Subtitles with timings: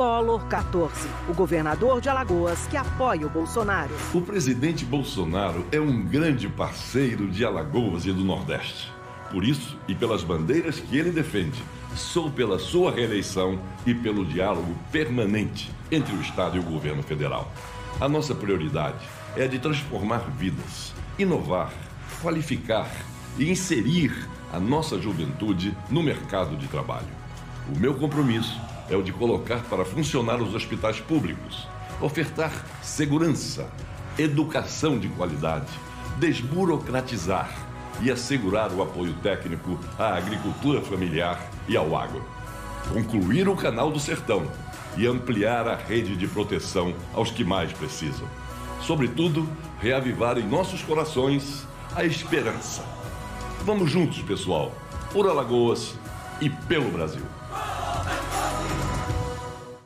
[0.00, 3.90] Collor 14, o governador de Alagoas que apoia o Bolsonaro.
[4.14, 8.90] O presidente Bolsonaro é um grande parceiro de Alagoas e do Nordeste.
[9.30, 11.62] Por isso e pelas bandeiras que ele defende,
[11.94, 17.52] sou pela sua reeleição e pelo diálogo permanente entre o Estado e o governo federal.
[18.00, 19.06] A nossa prioridade
[19.36, 21.74] é a de transformar vidas, inovar,
[22.22, 22.90] qualificar
[23.38, 27.20] e inserir a nossa juventude no mercado de trabalho.
[27.68, 31.66] O meu compromisso é o de colocar para funcionar os hospitais públicos,
[32.00, 32.52] ofertar
[32.82, 33.68] segurança,
[34.18, 35.70] educação de qualidade,
[36.18, 37.50] desburocratizar
[38.02, 42.24] e assegurar o apoio técnico à agricultura familiar e ao agro.
[42.92, 44.50] Concluir o Canal do Sertão
[44.96, 48.26] e ampliar a rede de proteção aos que mais precisam.
[48.80, 49.48] Sobretudo,
[49.80, 52.82] reavivar em nossos corações a esperança.
[53.64, 54.72] Vamos juntos, pessoal,
[55.12, 55.94] por Alagoas
[56.40, 57.39] e pelo Brasil.